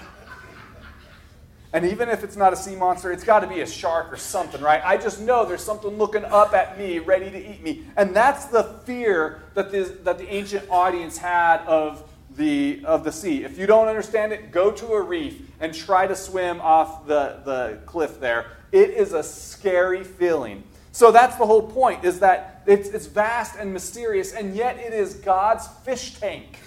[1.71, 4.17] And even if it's not a sea monster, it's got to be a shark or
[4.17, 4.81] something, right?
[4.83, 7.83] I just know there's something looking up at me, ready to eat me.
[7.95, 13.11] And that's the fear that the, that the ancient audience had of the, of the
[13.11, 13.43] sea.
[13.43, 17.41] If you don't understand it, go to a reef and try to swim off the,
[17.45, 18.47] the cliff there.
[18.71, 20.63] It is a scary feeling.
[20.91, 24.93] So that's the whole point, is that it's, it's vast and mysterious, and yet it
[24.93, 26.59] is God's fish tank.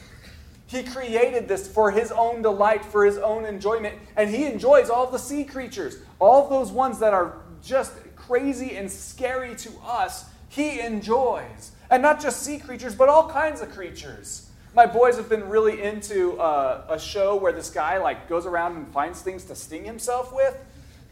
[0.73, 5.07] He created this for his own delight, for his own enjoyment, and he enjoys all
[5.07, 5.99] the sea creatures.
[6.19, 11.73] All those ones that are just crazy and scary to us, he enjoys.
[11.91, 14.49] And not just sea creatures, but all kinds of creatures.
[14.75, 18.77] My boys have been really into uh, a show where this guy like goes around
[18.77, 20.57] and finds things to sting himself with.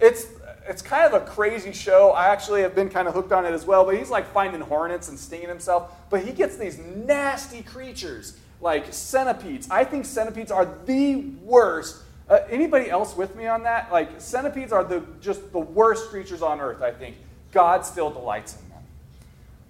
[0.01, 0.25] It's
[0.67, 2.13] it's kind of a crazy show.
[2.13, 3.85] I actually have been kind of hooked on it as well.
[3.85, 5.93] But he's like finding hornets and stinging himself.
[6.09, 9.69] But he gets these nasty creatures like centipedes.
[9.71, 13.91] I think centipedes are the worst Uh, anybody else with me on that?
[13.91, 17.17] Like, centipedes are the, just the worst creatures on earth, I think.
[17.51, 18.85] God still delights in them.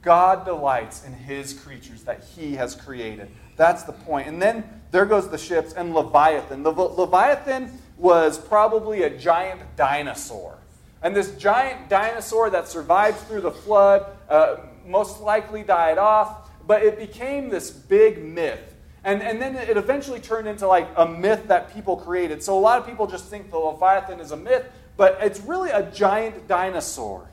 [0.03, 3.29] God delights in his creatures that he has created.
[3.57, 4.29] That's the point.
[4.29, 6.63] And then there goes the ships and Leviathan.
[6.63, 10.59] The Leviathan was probably a giant dinosaur.
[11.03, 16.83] And this giant dinosaur that survived through the flood uh, most likely died off, but
[16.83, 18.70] it became this big myth.
[19.03, 22.43] And, and then it eventually turned into like a myth that people created.
[22.43, 25.71] So a lot of people just think the Leviathan is a myth, but it's really
[25.71, 27.29] a giant dinosaur.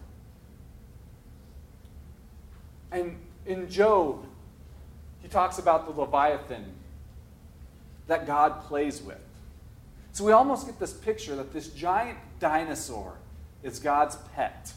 [2.91, 4.25] And in Job,
[5.21, 6.65] he talks about the Leviathan
[8.07, 9.19] that God plays with.
[10.13, 13.13] So we almost get this picture that this giant dinosaur
[13.61, 14.71] is God's pet.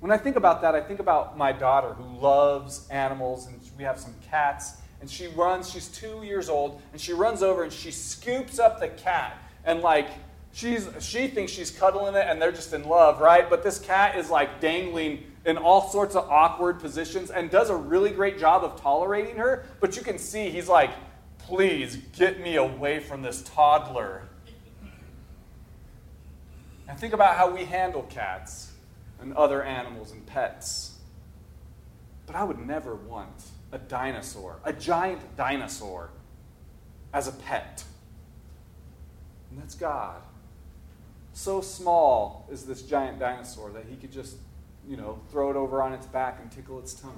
[0.00, 3.84] When I think about that, I think about my daughter who loves animals, and we
[3.84, 4.78] have some cats.
[5.02, 8.78] And she runs, she's two years old, and she runs over and she scoops up
[8.78, 9.36] the cat.
[9.64, 10.06] And like,
[10.52, 13.50] she's, she thinks she's cuddling it, and they're just in love, right?
[13.50, 17.74] But this cat is like dangling in all sorts of awkward positions and does a
[17.74, 19.64] really great job of tolerating her.
[19.80, 20.90] But you can see he's like,
[21.38, 24.22] please get me away from this toddler.
[26.86, 28.70] And think about how we handle cats
[29.20, 30.96] and other animals and pets.
[32.24, 36.10] But I would never want a dinosaur, a giant dinosaur,
[37.12, 37.82] as a pet.
[39.50, 40.22] And that's God.
[41.32, 44.36] So small is this giant dinosaur that he could just
[44.86, 47.14] you know, throw it over on its back and tickle its tummy.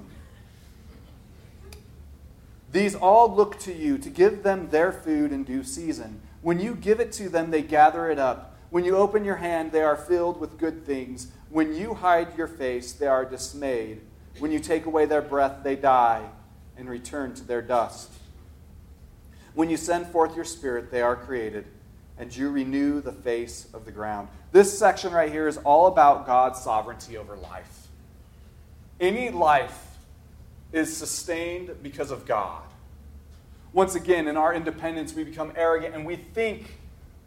[2.71, 6.21] These all look to you to give them their food in due season.
[6.41, 8.57] When you give it to them, they gather it up.
[8.69, 11.31] When you open your hand, they are filled with good things.
[11.49, 14.01] When you hide your face, they are dismayed.
[14.39, 16.29] When you take away their breath, they die
[16.77, 18.11] and return to their dust.
[19.53, 21.65] When you send forth your spirit, they are created
[22.17, 24.29] and you renew the face of the ground.
[24.51, 27.87] This section right here is all about God's sovereignty over life.
[28.99, 29.97] Any life
[30.71, 32.63] is sustained because of God.
[33.73, 36.77] Once again, in our independence, we become arrogant and we think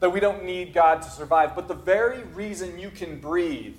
[0.01, 1.55] that we don't need God to survive.
[1.55, 3.79] But the very reason you can breathe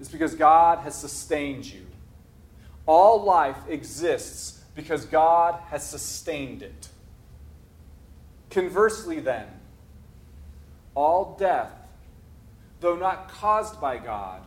[0.00, 1.86] is because God has sustained you.
[2.86, 6.88] All life exists because God has sustained it.
[8.48, 9.48] Conversely, then,
[10.94, 11.72] all death,
[12.78, 14.40] though not caused by God,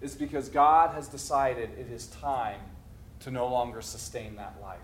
[0.00, 2.58] is because God has decided it is time
[3.20, 4.80] to no longer sustain that life.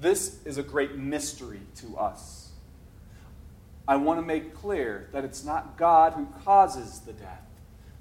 [0.00, 2.50] This is a great mystery to us.
[3.88, 7.42] I want to make clear that it's not God who causes the death,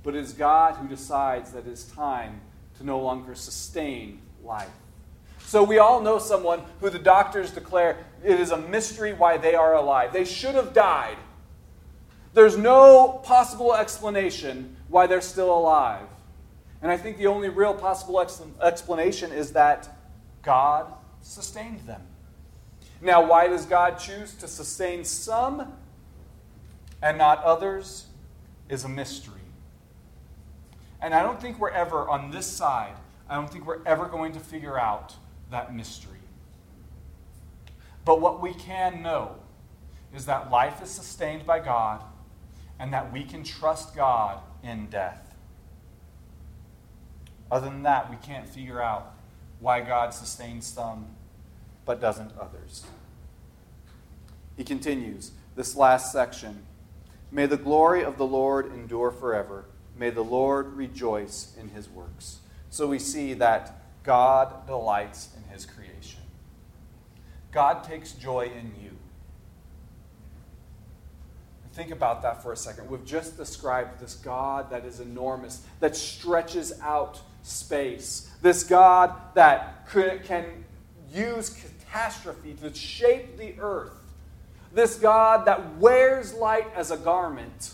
[0.03, 2.41] but it is God who decides that it is time
[2.77, 4.69] to no longer sustain life.
[5.47, 9.55] So we all know someone who the doctors declare it is a mystery why they
[9.55, 10.11] are alive.
[10.11, 11.15] They should have died.
[12.33, 16.05] There's no possible explanation why they're still alive.
[16.81, 18.19] And I think the only real possible
[18.61, 19.87] explanation is that
[20.41, 20.91] God
[21.21, 22.01] sustained them.
[22.99, 25.73] Now, why does God choose to sustain some
[27.01, 28.07] and not others
[28.67, 29.33] is a mystery.
[31.01, 32.95] And I don't think we're ever, on this side,
[33.29, 35.15] I don't think we're ever going to figure out
[35.51, 36.19] that mystery.
[38.05, 39.35] But what we can know
[40.15, 42.01] is that life is sustained by God
[42.79, 45.35] and that we can trust God in death.
[47.51, 49.13] Other than that, we can't figure out
[49.59, 51.07] why God sustains some
[51.85, 52.85] but doesn't others.
[54.55, 56.63] He continues this last section
[57.29, 59.65] May the glory of the Lord endure forever.
[59.97, 62.39] May the Lord rejoice in his works.
[62.69, 66.21] So we see that God delights his creation.
[67.51, 68.91] God takes joy in you.
[71.73, 72.89] Think about that for a second.
[72.89, 78.31] We've just described this God that is enormous, that stretches out space.
[78.41, 80.63] This God that can
[81.11, 83.93] use catastrophe to shape the earth.
[84.73, 87.73] This God that wears light as a garment.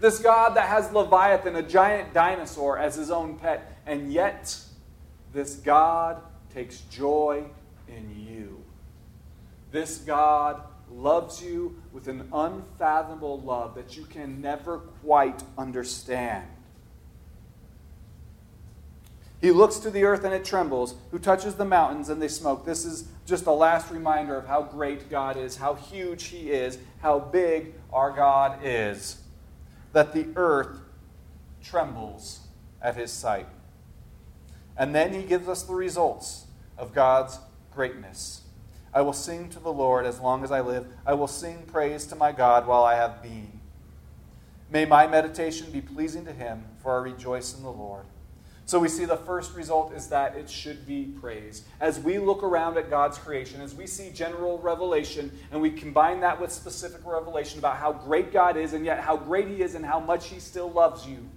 [0.00, 3.80] This God that has Leviathan, a giant dinosaur, as his own pet.
[3.86, 4.58] And yet,
[5.32, 6.22] this God
[6.54, 7.44] takes joy
[7.88, 8.62] in you.
[9.72, 16.46] This God loves you with an unfathomable love that you can never quite understand.
[19.40, 22.64] He looks to the earth and it trembles, who touches the mountains and they smoke.
[22.64, 26.78] This is just a last reminder of how great God is, how huge He is,
[27.00, 29.20] how big our God is.
[29.92, 30.78] That the earth
[31.62, 32.40] trembles
[32.80, 33.48] at His sight.
[34.78, 36.43] And then He gives us the results
[36.78, 37.38] of God's
[37.72, 38.42] greatness.
[38.92, 40.86] I will sing to the Lord as long as I live.
[41.04, 43.60] I will sing praise to my God while I have being.
[44.70, 48.06] May my meditation be pleasing to him, for I rejoice in the Lord.
[48.66, 51.64] So we see the first result is that it should be praise.
[51.80, 56.20] As we look around at God's creation, as we see general revelation, and we combine
[56.20, 59.74] that with specific revelation about how great God is, and yet how great He is,
[59.74, 61.28] and how much He still loves you,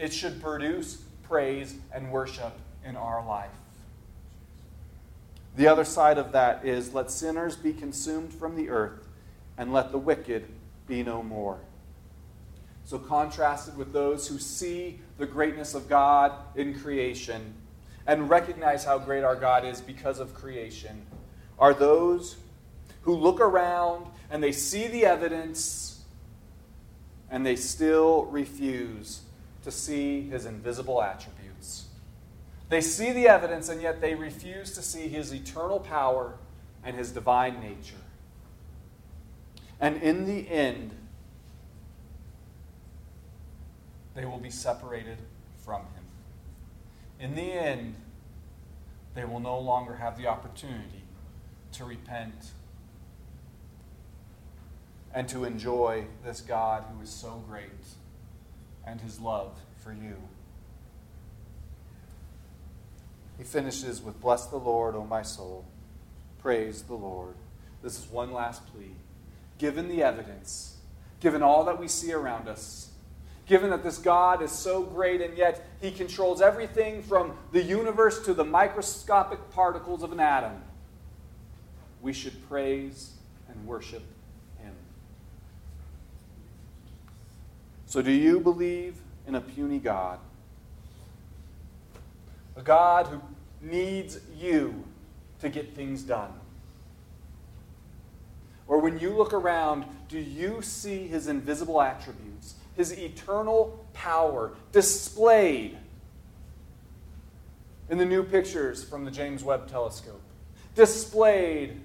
[0.00, 2.52] it should produce praise and worship
[2.84, 3.50] in our life.
[5.56, 9.08] The other side of that is let sinners be consumed from the earth,
[9.56, 10.48] and let the wicked
[10.86, 11.60] be no more.
[12.84, 17.54] So, contrasted with those who see the greatness of God in creation
[18.06, 21.06] and recognize how great our God is because of creation,
[21.58, 22.36] are those
[23.02, 26.02] who look around and they see the evidence
[27.30, 29.22] and they still refuse
[29.62, 31.43] to see his invisible attributes.
[32.74, 36.34] They see the evidence and yet they refuse to see his eternal power
[36.82, 38.02] and his divine nature.
[39.80, 40.90] And in the end,
[44.16, 45.18] they will be separated
[45.64, 46.04] from him.
[47.20, 47.94] In the end,
[49.14, 51.04] they will no longer have the opportunity
[51.74, 52.50] to repent
[55.14, 57.86] and to enjoy this God who is so great
[58.84, 60.16] and his love for you.
[63.38, 65.64] He finishes with Bless the Lord, O my soul.
[66.40, 67.34] Praise the Lord.
[67.82, 68.92] This is one last plea.
[69.58, 70.76] Given the evidence,
[71.20, 72.90] given all that we see around us,
[73.46, 78.24] given that this God is so great and yet he controls everything from the universe
[78.24, 80.62] to the microscopic particles of an atom,
[82.00, 83.12] we should praise
[83.48, 84.02] and worship
[84.58, 84.74] him.
[87.86, 90.18] So, do you believe in a puny God?
[92.56, 93.20] A God who
[93.60, 94.84] needs you
[95.40, 96.32] to get things done?
[98.66, 102.54] Or when you look around, do you see his invisible attributes?
[102.76, 105.78] his eternal power displayed
[107.88, 110.20] in the new pictures from the James Webb telescope,
[110.74, 111.80] displayed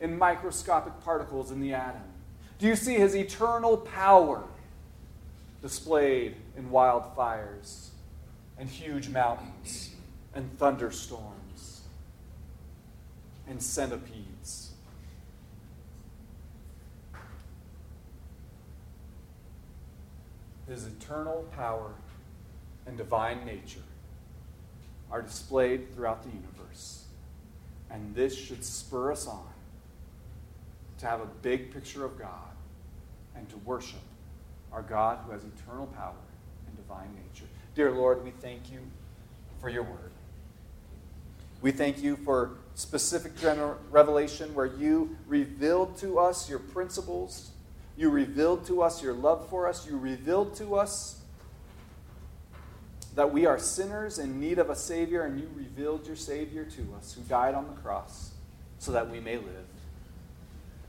[0.00, 2.02] in microscopic particles in the atom?
[2.58, 4.42] Do you see his eternal power
[5.62, 7.88] displayed in wildfires
[8.58, 9.93] and huge mountains
[10.34, 11.82] and thunderstorms
[13.46, 14.74] and centipedes?
[20.68, 21.92] his eternal power
[22.86, 23.82] and divine nature
[25.10, 27.04] are displayed throughout the universe.
[27.90, 29.46] And this should spur us on
[30.98, 32.28] to have a big picture of God
[33.36, 34.00] and to worship
[34.72, 36.14] our God who has eternal power
[36.66, 37.46] and divine nature.
[37.74, 38.80] Dear Lord, we thank you
[39.60, 40.13] for your word.
[41.64, 43.32] We thank you for specific
[43.90, 47.52] revelation where you revealed to us your principles
[47.96, 49.86] you revealed to us your love for us.
[49.86, 51.20] You revealed to us
[53.14, 56.94] that we are sinners in need of a Savior, and you revealed your Savior to
[56.98, 58.32] us who died on the cross
[58.78, 59.66] so that we may live.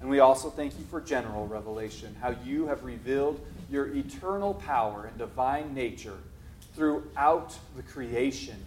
[0.02, 3.40] And we also thank you for general revelation, how you have revealed
[3.72, 6.18] your eternal power and divine nature
[6.76, 8.58] throughout the creation.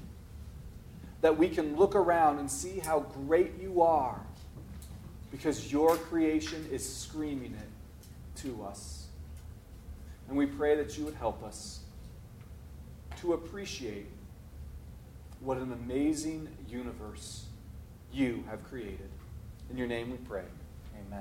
[1.21, 4.21] That we can look around and see how great you are
[5.31, 9.07] because your creation is screaming it to us.
[10.29, 11.81] And we pray that you would help us
[13.21, 14.07] to appreciate
[15.41, 17.47] what an amazing universe
[18.13, 19.09] you have created.
[19.71, 20.45] In your name we pray.